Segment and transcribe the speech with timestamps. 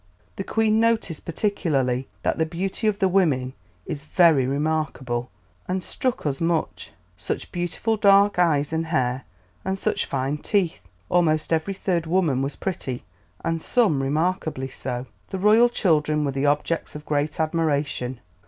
[0.35, 3.53] The Queen noticed particularly that "the beauty of the women
[3.85, 5.29] is very remarkable,
[5.67, 9.25] and struck us much; such beautiful dark eyes and hair,
[9.63, 13.03] and such fine teeth; almost every third woman was pretty,
[13.45, 18.21] and some remarkably so." The royal children were the objects of great admiration.